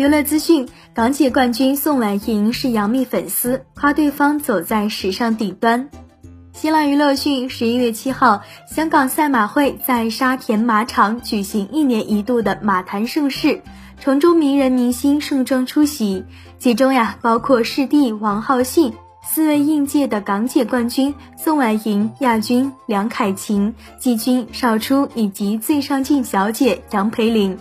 [0.00, 5.90] 娱乐资讯：港姐冠军宋婉莹是杨幂粉丝，夸对方走在时尚顶端。
[6.54, 13.60] 新浪娱乐讯：十一月七号，香港赛马会在沙田马场举行一年一度的马坛盛事，
[14.00, 16.24] 城中名人明星盛装出席，
[16.58, 18.94] 其中呀包括师弟王浩信。
[19.22, 27.58] 四位应届的港姐冠军宋婉莹、亚军梁凯琴、季军邵初以及最上镜小姐杨培玲。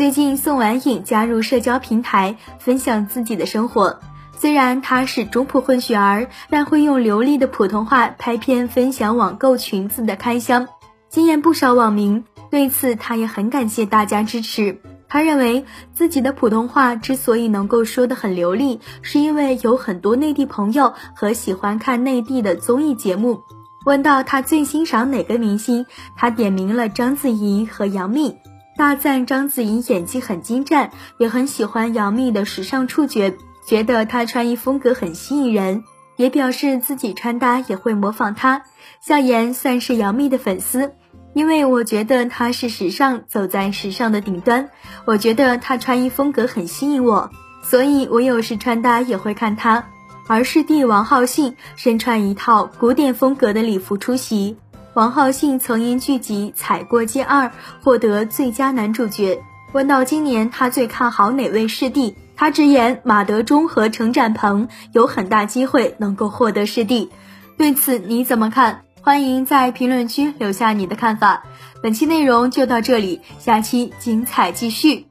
[0.00, 4.00] 最近，宋婉颖加入社交平台分享自己的生活。
[4.34, 10.68] 虽然她是中普混血儿，但会用流利的普通话拍片分享网购裙子的开箱，
[11.10, 12.24] 惊艳不少网民。
[12.50, 14.80] 对此，她也很感谢大家支持。
[15.06, 23.42] 他认为自己的普通话之所以能够说得很流利，是因为有很多内地朋友和喜欢看内地的综艺节目。
[23.84, 25.84] 问到他最欣赏哪个明星，
[26.16, 28.38] 他点名了章子怡和杨幂，
[28.80, 35.84] 大赞章子怡演技很精湛，也很喜欢杨幂的时尚触觉，觉得她穿衣风格很吸引人，
[36.16, 38.62] 也表示自己穿搭也会模仿她，
[39.02, 40.94] 笑言算是杨幂的粉丝。
[41.34, 44.70] 因为我觉得她是时尚，走在时尚的顶端。
[45.04, 47.30] 我觉得她穿衣风格很吸引我，
[47.62, 49.84] 所以我有时穿搭也会看她。
[50.26, 54.56] 而师弟王浩信身穿一套古典风格的礼服出席。
[54.94, 57.46] 王浩信曾因剧集《踩过界二》
[57.80, 59.40] 获得最佳男主角。
[59.72, 67.08] 问到今年他最看好哪位师弟，他直言马德钟和陈展鹏有很大机会能够获得师弟。
[67.56, 68.82] 对此你怎么看？
[69.00, 71.44] 欢迎在评论区留下你的看法。
[71.80, 75.09] 本期内容就到这里，下期精彩继续。